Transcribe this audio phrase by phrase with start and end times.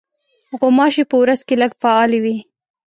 [0.59, 2.35] غوماشې په ورځ کې لږ فعالې وي.